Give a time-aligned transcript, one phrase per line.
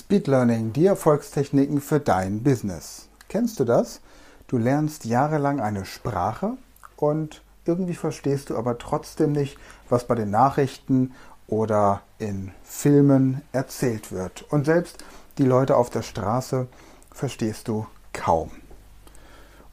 [0.00, 3.10] Speed Learning, die Erfolgstechniken für dein Business.
[3.28, 4.00] Kennst du das?
[4.46, 6.56] Du lernst jahrelang eine Sprache
[6.96, 9.58] und irgendwie verstehst du aber trotzdem nicht,
[9.90, 11.12] was bei den Nachrichten
[11.48, 14.50] oder in Filmen erzählt wird.
[14.50, 15.04] Und selbst
[15.36, 16.66] die Leute auf der Straße
[17.12, 18.50] verstehst du kaum.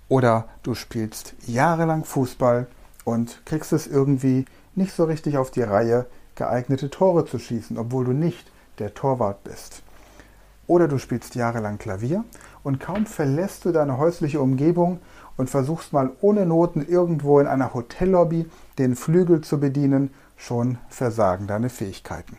[0.10, 2.68] Oder du spielst jahrelang Fußball
[3.06, 4.44] und kriegst es irgendwie
[4.76, 6.06] nicht so richtig auf die Reihe,
[6.36, 9.84] geeignete Tore zu schießen, obwohl du nicht der Torwart bist.
[10.68, 12.26] Oder du spielst jahrelang Klavier
[12.64, 15.00] und kaum verlässt du deine häusliche Umgebung
[15.38, 21.48] und versuchst mal ohne Noten irgendwo in einer Hotellobby den Flügel zu bedienen, schon versagen
[21.48, 22.38] deine Fähigkeiten.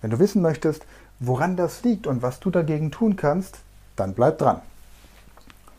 [0.00, 0.86] Wenn du wissen möchtest,
[1.18, 3.58] woran das liegt und was du dagegen tun kannst,
[3.96, 4.60] dann bleib dran.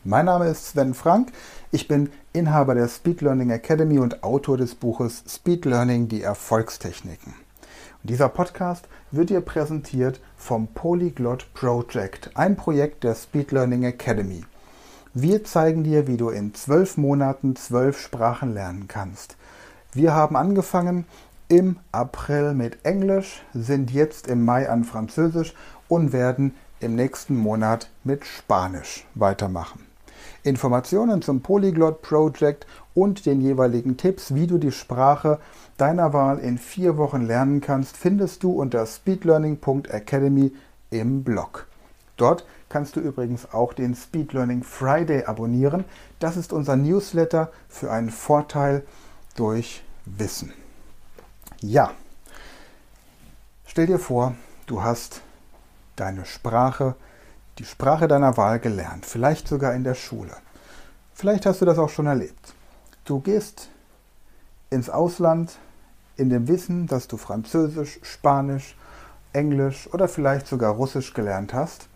[0.04, 1.32] Mein Name ist Sven Frank.
[1.72, 7.43] Ich bin Inhaber der Speed Learning Academy und Autor des Buches Speed Learning die Erfolgstechniken.
[8.06, 14.44] Dieser Podcast wird dir präsentiert vom Polyglot Project, ein Projekt der Speed Learning Academy.
[15.14, 19.38] Wir zeigen dir, wie du in zwölf Monaten zwölf Sprachen lernen kannst.
[19.94, 21.06] Wir haben angefangen
[21.48, 25.54] im April mit Englisch, sind jetzt im Mai an Französisch
[25.88, 29.93] und werden im nächsten Monat mit Spanisch weitermachen.
[30.44, 35.40] Informationen zum Polyglot Project und den jeweiligen Tipps, wie du die Sprache
[35.78, 40.52] deiner Wahl in vier Wochen lernen kannst, findest du unter speedlearning.academy
[40.90, 41.66] im Blog.
[42.18, 45.84] Dort kannst du übrigens auch den Speed Learning Friday abonnieren.
[46.18, 48.84] Das ist unser Newsletter für einen Vorteil
[49.36, 50.52] durch Wissen.
[51.60, 51.92] Ja,
[53.64, 54.34] stell dir vor,
[54.66, 55.22] du hast
[55.96, 56.94] deine Sprache
[57.58, 60.36] die Sprache deiner Wahl gelernt, vielleicht sogar in der Schule.
[61.14, 62.54] Vielleicht hast du das auch schon erlebt.
[63.04, 63.68] Du gehst
[64.70, 65.58] ins Ausland
[66.16, 68.76] in dem Wissen, dass du Französisch, Spanisch,
[69.32, 71.88] Englisch oder vielleicht sogar Russisch gelernt hast.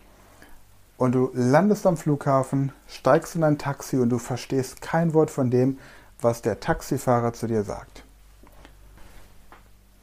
[0.97, 5.49] Und du landest am Flughafen, steigst in ein Taxi und du verstehst kein Wort von
[5.49, 5.79] dem,
[6.21, 8.03] was der Taxifahrer zu dir sagt.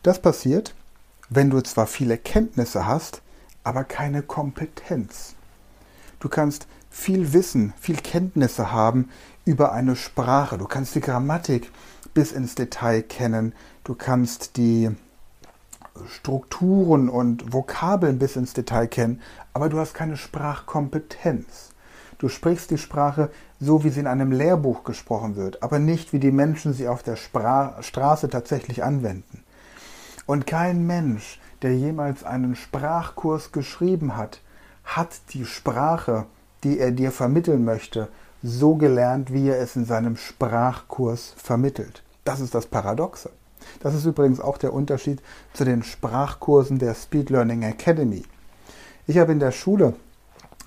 [0.03, 0.75] Das passiert,
[1.29, 3.23] wenn du zwar viele Kenntnisse hast,
[3.65, 5.36] aber keine Kompetenz.
[6.27, 9.11] Du kannst viel Wissen, viel Kenntnisse haben
[9.45, 10.59] über eine Sprache.
[10.59, 11.71] Du kannst die Grammatik
[12.15, 13.53] bis ins Detail kennen.
[13.85, 14.91] Du kannst die
[16.09, 19.21] Strukturen und Vokabeln bis ins Detail kennen,
[19.53, 21.71] aber du hast keine Sprachkompetenz.
[22.19, 26.19] Du sprichst die Sprache so, wie sie in einem Lehrbuch gesprochen wird, aber nicht, wie
[26.19, 29.45] die Menschen sie auf der Spra Straße tatsächlich anwenden.
[30.27, 34.41] Und kein Mensch, der jemals einen Sprachkurs geschrieben hat,
[34.87, 36.25] hat die Sprache,
[36.65, 38.09] die er dir vermitteln möchte,
[38.43, 42.03] so gelernt, wie er es in seinem Sprachkurs vermittelt.
[42.25, 43.31] Das ist das Paradoxe.
[43.81, 45.21] Das ist übrigens auch der Unterschied
[45.53, 48.25] zu den Sprachkursen der Speed Learning Academy.
[49.07, 49.95] Ich habe in der Schule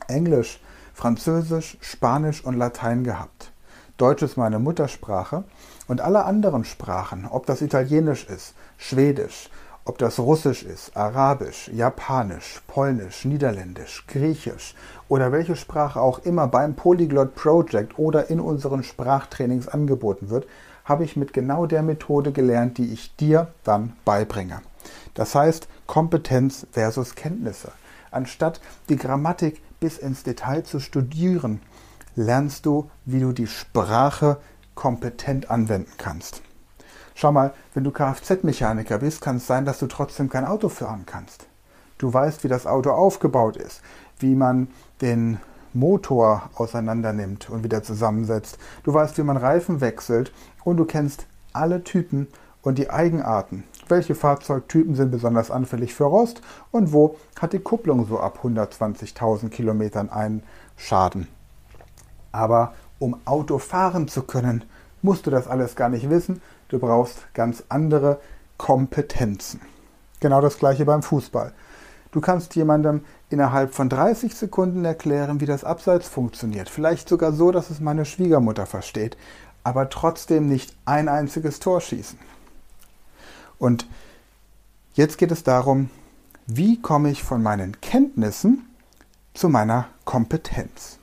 [0.07, 0.59] Englisch,
[0.94, 3.51] Französisch, Spanisch und Latein gehabt.
[3.97, 5.44] Deutsch ist meine Muttersprache
[5.88, 9.50] und alle anderen Sprachen, ob das Italienisch ist, Schwedisch,
[9.90, 14.76] ob das Russisch ist, Arabisch, Japanisch, Polnisch, Niederländisch, Griechisch
[15.08, 20.46] oder welche Sprache auch immer beim Polyglot Project oder in unseren Sprachtrainings angeboten wird,
[20.86, 24.62] habe ich mit genau der Methode gelernt, die ich dir dann beibringe.
[25.16, 27.72] Das heißt Kompetenz versus Kenntnisse.
[28.12, 31.62] Anstatt die Grammatik bis ins Detail zu studieren,
[32.16, 34.38] lernst du, wie du die Sprache
[34.76, 36.44] kompetent anwenden kannst.
[37.22, 41.03] Schau mal, wenn du Kfz-Mechaniker bist, kann es sein, dass du trotzdem kein Auto fahren
[41.06, 41.47] kannst.
[41.97, 43.81] Du weißt, wie das Auto aufgebaut ist,
[44.19, 44.69] wie man
[45.02, 45.38] den
[45.74, 48.57] Motor auseinander nimmt und wieder zusammensetzt.
[48.84, 50.31] Du weißt, wie man Reifen wechselt
[50.63, 52.28] und du kennst alle Typen
[52.62, 53.66] und die Eigenarten.
[53.90, 56.41] Welche Fahrzeugtypen sind besonders anfällig für Rost
[56.72, 60.41] und wo hat die Kupplung so ab 120.000 Kilometern einen
[60.78, 61.28] Schaden?
[62.31, 64.63] Aber um Auto fahren zu können,
[65.02, 68.22] musst du das alles gar nicht wissen, Du brauchst ganz andere
[68.58, 69.60] Kompetenzen.
[70.20, 71.52] Genau das gleiche beim Fußball.
[72.12, 76.69] Du kannst jemandem innerhalb von 30 Sekunden erklären, wie das Abseits funktioniert.
[76.69, 79.18] Vielleicht sogar so, dass es meine Schwiegermutter versteht,
[79.63, 82.19] aber trotzdem nicht ein einziges Tor schießen.
[83.57, 83.88] Und
[84.94, 85.90] jetzt geht es darum,
[86.46, 88.68] wie komme ich von meinen Kenntnissen
[89.34, 90.99] zu meiner Kompetenz.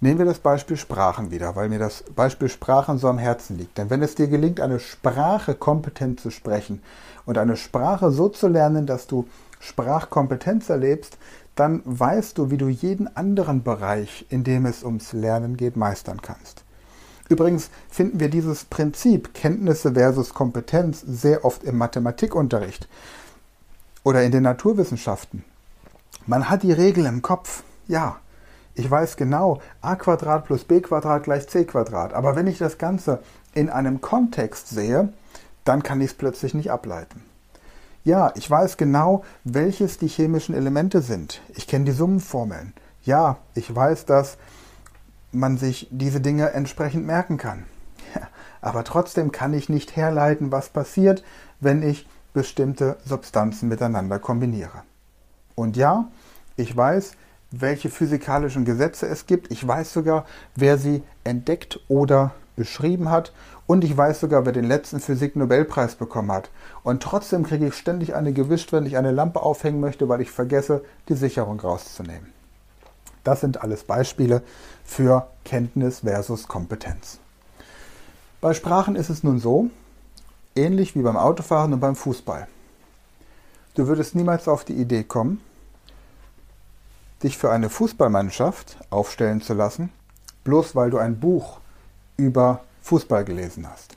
[0.00, 3.78] Nehmen wir das Beispiel Sprachen wieder, weil mir das Beispiel Sprachen so am Herzen liegt.
[3.78, 6.82] Denn wenn es dir gelingt, eine Sprache kompetent zu sprechen
[7.26, 9.26] und eine Sprache so zu lernen, dass du
[9.58, 11.18] Sprachkompetenz erlebst,
[11.56, 16.22] dann weißt du, wie du jeden anderen Bereich, in dem es ums Lernen geht, meistern
[16.22, 16.62] kannst.
[17.28, 22.88] Übrigens finden wir dieses Prinzip Kenntnisse versus Kompetenz sehr oft im Mathematikunterricht
[24.04, 25.44] oder in den Naturwissenschaften.
[26.26, 28.20] Man hat die Regel im Kopf, ja.
[28.78, 32.14] Ich weiß genau, a Quadrat plus b Quadrat gleich c Quadrat.
[32.14, 33.18] Aber wenn ich das Ganze
[33.52, 35.12] in einem Kontext sehe,
[35.64, 37.24] dann kann ich es plötzlich nicht ableiten.
[38.04, 41.42] Ja, ich weiß genau, welches die chemischen Elemente sind.
[41.56, 42.72] Ich kenne die Summenformeln.
[43.02, 44.38] Ja, ich weiß, dass
[45.32, 47.64] man sich diese Dinge entsprechend merken kann.
[48.14, 48.28] Ja,
[48.60, 51.24] aber trotzdem kann ich nicht herleiten, was passiert,
[51.58, 54.84] wenn ich bestimmte Substanzen miteinander kombiniere.
[55.56, 56.06] Und ja,
[56.54, 57.14] ich weiß,
[57.50, 59.50] welche physikalischen Gesetze es gibt.
[59.50, 63.32] Ich weiß sogar, wer sie entdeckt oder beschrieben hat.
[63.66, 66.50] Und ich weiß sogar, wer den letzten Physik-Nobelpreis bekommen hat.
[66.82, 70.30] Und trotzdem kriege ich ständig eine gewischt, wenn ich eine Lampe aufhängen möchte, weil ich
[70.30, 72.32] vergesse, die Sicherung rauszunehmen.
[73.24, 74.42] Das sind alles Beispiele
[74.84, 77.18] für Kenntnis versus Kompetenz.
[78.40, 79.68] Bei Sprachen ist es nun so,
[80.56, 82.46] ähnlich wie beim Autofahren und beim Fußball.
[83.74, 85.40] Du würdest niemals auf die Idee kommen,
[87.22, 89.90] dich für eine Fußballmannschaft aufstellen zu lassen,
[90.44, 91.58] bloß weil du ein Buch
[92.16, 93.96] über Fußball gelesen hast.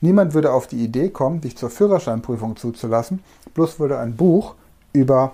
[0.00, 3.22] Niemand würde auf die Idee kommen, dich zur Führerscheinprüfung zuzulassen,
[3.54, 4.54] bloß weil du ein Buch
[4.92, 5.32] über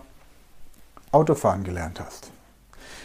[1.13, 2.31] Autofahren gelernt hast.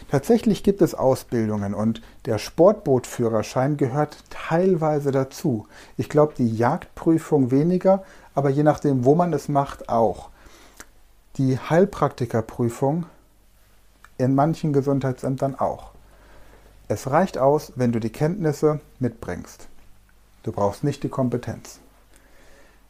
[0.10, 5.68] Tatsächlich gibt es Ausbildungen und der Sportbootführerschein gehört teilweise dazu.
[5.98, 8.04] Ich glaube, die Jagdprüfung weniger,
[8.34, 10.30] aber je nachdem, wo man es macht, auch.
[11.38, 13.06] Die Heilpraktikerprüfung
[14.20, 15.92] in manchen Gesundheitsämtern auch.
[16.88, 19.68] Es reicht aus, wenn du die Kenntnisse mitbringst.
[20.44, 21.80] Du brauchst nicht die Kompetenz.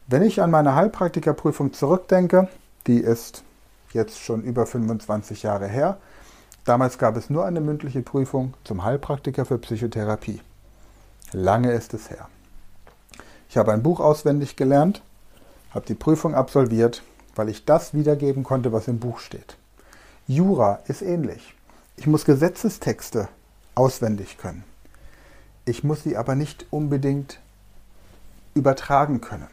[0.08, 2.50] Wenn ich an meine Heilpraktikerprüfung zurückdenke,
[2.88, 3.44] die ist
[3.94, 5.98] jetzt schon über 25 Jahre her,
[6.66, 10.42] damals gab es nur eine mündliche Prüfung zum Heilpraktiker für Psychotherapie.
[11.32, 12.28] Lange ist es her.
[13.50, 15.04] Ich habe ein Buch auswendig gelernt,
[15.72, 17.04] habe die Prüfung absolviert,
[17.36, 19.59] weil ich das wiedergeben konnte, was im Buch steht.
[20.32, 21.56] Jura ist ähnlich.
[21.98, 23.30] Ich muss Gesetzestexte
[23.74, 24.64] auswendig können.
[25.66, 27.40] Ich muss sie aber nicht unbedingt
[28.54, 29.48] übertragen können.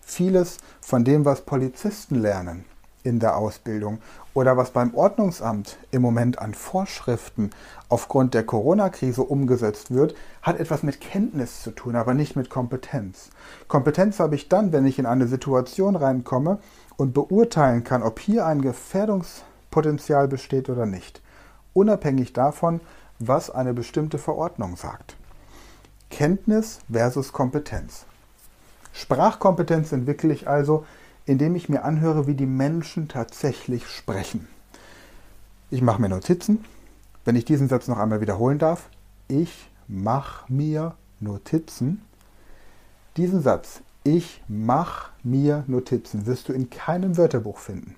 [0.00, 2.64] Vieles von dem, was Polizisten lernen
[3.02, 3.98] in der Ausbildung
[4.34, 7.50] oder was beim Ordnungsamt im Moment an Vorschriften
[7.88, 13.30] aufgrund der Corona-Krise umgesetzt wird, hat etwas mit Kenntnis zu tun, aber nicht mit Kompetenz.
[13.66, 16.60] Kompetenz habe ich dann, wenn ich in eine Situation reinkomme
[16.96, 19.42] und beurteilen kann, ob hier ein Gefährdungs
[19.74, 21.20] Potenzial besteht oder nicht,
[21.72, 22.80] unabhängig davon,
[23.18, 25.16] was eine bestimmte Verordnung sagt.
[26.10, 28.04] Kenntnis versus Kompetenz.
[28.92, 30.86] Sprachkompetenz entwickle ich also,
[31.26, 34.46] indem ich mir anhöre, wie die Menschen tatsächlich sprechen.
[35.72, 36.64] Ich mache mir Notizen.
[37.24, 38.88] Wenn ich diesen Satz noch einmal wiederholen darf,
[39.26, 42.00] ich mache mir Notizen.
[43.16, 47.96] Diesen Satz, ich mache mir Notizen, wirst du in keinem Wörterbuch finden,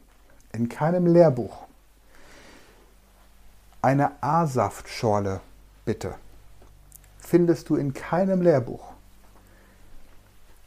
[0.54, 1.65] in keinem Lehrbuch.
[3.86, 5.40] Eine A-Saftschorle,
[5.84, 6.16] bitte.
[7.20, 8.82] Findest du in keinem Lehrbuch.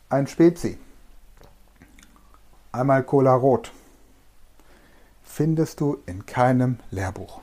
[0.08, 0.78] Ein Spezi.
[2.72, 3.74] Einmal Cola Rot.
[5.22, 7.42] Findest du in keinem Lehrbuch.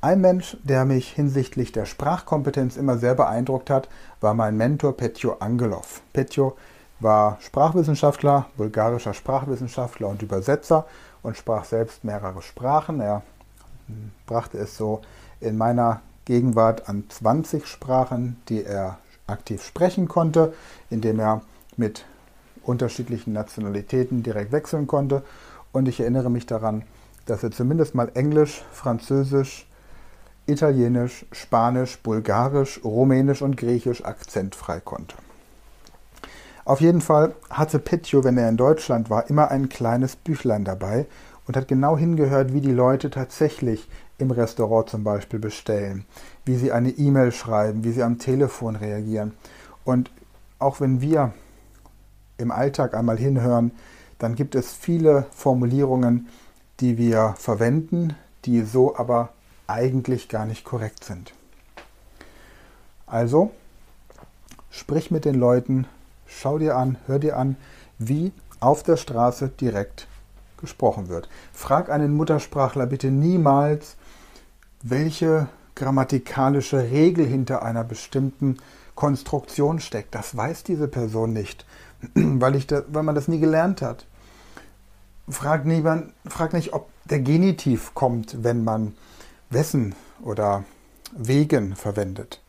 [0.00, 3.90] Ein Mensch, der mich hinsichtlich der Sprachkompetenz immer sehr beeindruckt hat,
[4.22, 6.00] war mein Mentor Petjo Angelov.
[6.14, 6.56] Petjo
[7.00, 10.86] war Sprachwissenschaftler, bulgarischer Sprachwissenschaftler und Übersetzer
[11.22, 12.98] und sprach selbst mehrere Sprachen.
[12.98, 13.20] Er
[14.26, 15.02] brachte es so
[15.40, 20.52] in meiner Gegenwart an 20 Sprachen, die er aktiv sprechen konnte,
[20.90, 21.42] indem er
[21.76, 22.04] mit
[22.62, 25.22] unterschiedlichen Nationalitäten direkt wechseln konnte.
[25.72, 26.82] Und ich erinnere mich daran,
[27.26, 29.66] dass er zumindest mal Englisch, Französisch,
[30.46, 35.16] Italienisch, Spanisch, Bulgarisch, Rumänisch und Griechisch akzentfrei konnte.
[36.64, 41.06] Auf jeden Fall hatte Petjo, wenn er in Deutschland war, immer ein kleines Büchlein dabei,
[41.52, 46.06] und hat genau hingehört, wie die Leute tatsächlich im Restaurant zum Beispiel bestellen,
[46.46, 49.34] wie sie eine E-Mail schreiben, wie sie am Telefon reagieren.
[49.84, 50.10] Und
[50.58, 51.34] auch wenn wir
[52.38, 53.72] im Alltag einmal hinhören,
[54.18, 56.28] dann gibt es viele Formulierungen,
[56.80, 58.14] die wir verwenden,
[58.46, 59.28] die so aber
[59.66, 61.34] eigentlich gar nicht korrekt sind.
[63.06, 63.50] Also,
[64.70, 65.86] sprich mit den Leuten,
[66.24, 67.56] schau dir an, hör dir an,
[67.98, 70.06] wie auf der Straße direkt
[70.62, 71.28] gesprochen wird.
[71.52, 73.96] Frag einen Muttersprachler bitte niemals,
[74.82, 78.56] welche grammatikalische Regel hinter einer bestimmten
[78.94, 80.14] Konstruktion steckt.
[80.14, 81.66] Das weiß diese Person nicht,
[82.14, 84.06] weil, ich da, weil man das nie gelernt hat.
[85.28, 88.94] Frag, niemand, frag nicht, ob der Genitiv kommt, wenn man
[89.50, 90.64] wessen oder
[91.16, 92.40] wegen verwendet,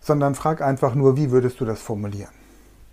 [0.00, 2.37] sondern frag einfach nur, wie würdest du das formulieren.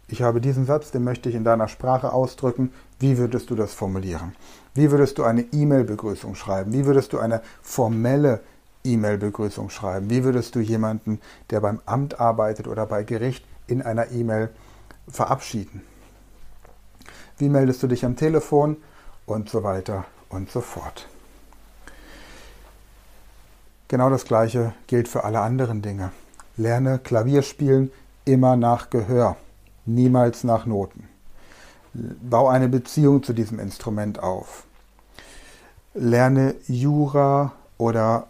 [0.07, 2.71] Ich habe diesen Satz, den möchte ich in deiner Sprache ausdrücken.
[3.00, 4.35] Wie würdest du das formulieren?
[4.75, 6.74] Wie würdest du eine E-Mail-Begrüßung schreiben?
[6.74, 8.41] Wie würdest du eine formelle
[8.83, 10.09] E-Mail-Begrüßung schreiben?
[10.09, 11.19] Wie würdest du jemanden,
[11.50, 14.50] der beim Amt arbeitet oder bei Gericht, in einer E-Mail
[15.07, 15.81] verabschieden?
[17.38, 18.77] Wie meldest du dich am Telefon?
[19.25, 21.07] Und so weiter und so fort.
[23.88, 26.12] Genau das Gleiche gilt für alle anderen Dinge.
[26.57, 27.91] Lerne Klavierspielen
[28.24, 29.35] immer nach Gehör,
[29.86, 31.08] niemals nach Noten.
[31.94, 34.65] Bau eine Beziehung zu diesem Instrument auf.
[35.94, 38.27] Lerne Jura oder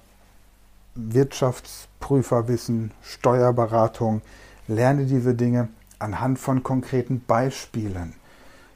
[0.93, 4.21] Wirtschaftsprüferwissen, Steuerberatung.
[4.67, 5.69] Lerne diese Dinge
[5.99, 8.13] anhand von konkreten Beispielen.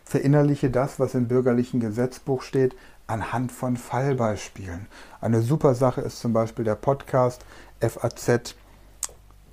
[0.06, 4.88] Verinnerliche das, was im bürgerlichen Gesetzbuch steht, anhand von Fallbeispielen.
[5.22, 7.46] Eine super Sache ist zum Beispiel der Podcast
[7.80, 8.56] FAZ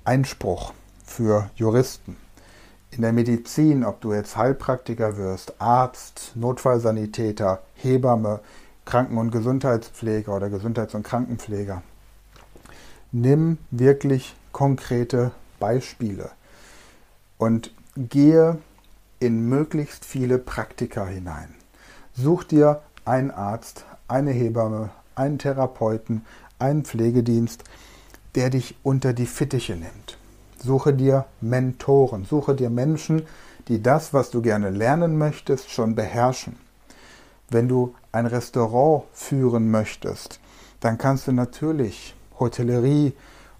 [0.03, 0.73] Einspruch
[1.05, 2.17] für Juristen.
[2.91, 8.39] In der Medizin, ob du jetzt Heilpraktiker wirst, Arzt, Notfallsanitäter, Hebamme,
[8.85, 11.83] Kranken- und Gesundheitspfleger oder Gesundheits- und Krankenpfleger,
[13.11, 16.31] nimm wirklich konkrete Beispiele
[17.37, 18.57] und gehe
[19.19, 21.53] in möglichst viele Praktika hinein.
[22.13, 26.25] Such dir einen Arzt, eine Hebamme, einen Therapeuten,
[26.59, 27.63] einen Pflegedienst,
[28.35, 30.17] der dich unter die Fittiche nimmt.
[30.59, 33.23] Suche dir Mentoren, suche dir Menschen,
[33.67, 36.55] die das, was du gerne lernen möchtest, schon beherrschen.
[37.49, 40.39] Wenn du ein Restaurant führen möchtest,
[40.79, 43.13] dann kannst du natürlich Hotellerie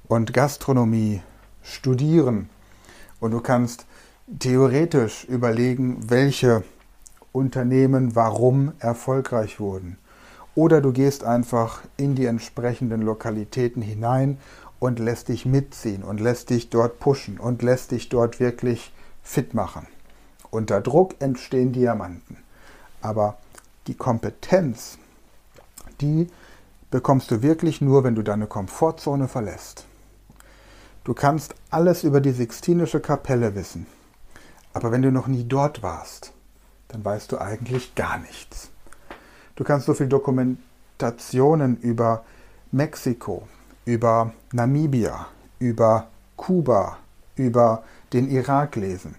[0.07, 1.21] und Gastronomie
[1.63, 2.49] studieren
[3.19, 3.85] und du kannst
[4.39, 6.63] theoretisch überlegen, welche
[7.31, 9.97] Unternehmen warum erfolgreich wurden.
[10.55, 14.37] Oder du gehst einfach in die entsprechenden Lokalitäten hinein
[14.79, 18.93] und lässt dich mitziehen und lässt dich dort pushen und lässt dich dort wirklich
[19.23, 19.87] fit machen.
[20.51, 22.37] Unter Druck entstehen Diamanten.
[23.01, 23.37] Aber
[23.87, 24.97] die Kompetenz,
[26.01, 26.27] die
[26.91, 29.85] bekommst du wirklich nur, wenn du deine Komfortzone verlässt.
[31.03, 33.87] Du kannst alles über die Sixtinische Kapelle wissen.
[34.73, 36.33] Aber wenn du noch nie dort warst,
[36.89, 38.69] dann weißt du eigentlich gar nichts.
[39.55, 42.23] Du kannst so viel Dokumentationen über
[42.71, 43.47] Mexiko,
[43.87, 45.27] über Namibia,
[45.59, 46.97] über Kuba,
[47.37, 49.15] über den Irak lesen.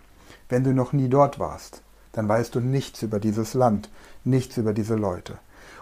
[0.50, 1.82] Wenn du noch nie dort warst,
[2.12, 3.88] dann weißt du nichts über dieses Land,
[4.24, 5.38] nichts über diese Leute.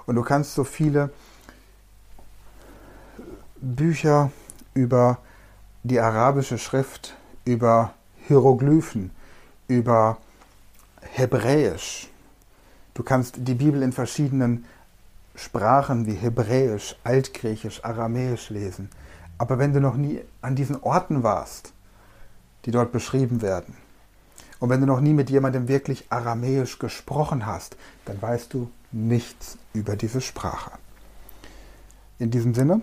[0.07, 1.11] Und du kannst so viele
[3.57, 4.31] Bücher
[4.73, 5.19] über
[5.83, 7.93] die arabische Schrift, über
[8.29, 9.11] Hieroglyphen,
[9.67, 10.19] über
[11.01, 12.09] Hebräisch.
[12.95, 14.65] Du kannst die Bibel in verschiedenen
[15.37, 18.91] Sprachen wie Hebräisch, Altgriechisch, Aramäisch lesen.
[19.39, 21.73] Aber wenn du noch nie an diesen Orten warst,
[22.65, 23.77] die dort beschrieben werden,
[24.59, 27.77] und wenn du noch nie mit jemandem wirklich Aramäisch gesprochen hast,
[28.07, 30.73] dann weißt du nichts über diese Sprache.
[32.19, 32.81] In diesem Sinne,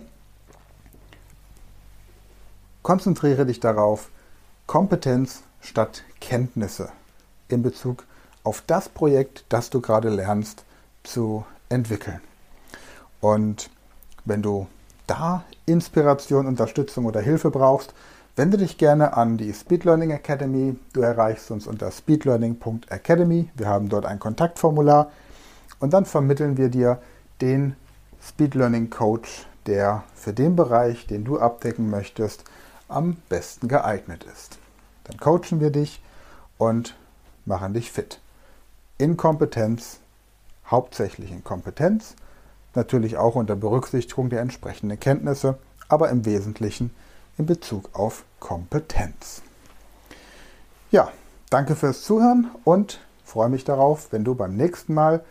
[2.83, 4.10] konzentriere dich darauf,
[4.67, 6.91] Kompetenz statt Kenntnisse
[7.48, 8.05] in Bezug
[8.43, 10.63] auf das Projekt, das du gerade lernst,
[11.03, 12.22] zu entwickeln.
[13.24, 13.70] Und
[14.25, 14.68] wenn du
[15.08, 17.94] da Inspiration, Unterstützung oder Hilfe brauchst,
[18.36, 20.75] wende dich gerne an die Speed Learning Academy.
[20.92, 23.50] Du erreichst uns unter speedlearning.academy.
[23.56, 25.10] Wir haben dort ein Kontaktformular
[25.80, 27.01] und dann vermitteln wir dir
[27.39, 27.77] den
[28.22, 32.44] Speed Learning Coach, der für den Bereich, den du abdecken möchtest,
[32.89, 34.58] am besten geeignet ist.
[35.06, 36.01] Dann coachen wir dich
[36.58, 36.94] und
[37.46, 38.20] machen dich fit.
[38.98, 40.00] In Kompetenz,
[40.70, 42.18] hauptsächlich in Kompetenz,
[42.75, 46.92] natürlich auch unter Berücksichtigung der entsprechenden Kenntnisse, aber im Wesentlichen
[47.38, 49.42] in Bezug auf Kompetenz.
[50.92, 51.12] Ja,
[51.50, 55.24] danke fürs Zuhören und freue mich darauf, wenn du beim nächsten Mal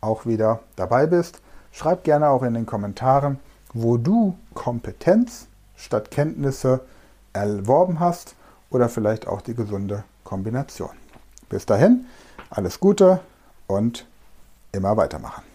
[0.00, 1.40] auch wieder dabei bist.
[1.72, 3.38] Schreib gerne auch in den Kommentaren,
[3.72, 6.80] wo du Kompetenz statt Kenntnisse
[7.32, 8.34] erworben hast
[8.70, 10.90] oder vielleicht auch die gesunde Kombination.
[11.48, 12.06] Bis dahin,
[12.48, 13.20] alles Gute
[13.66, 14.06] und
[14.72, 15.49] immer weitermachen.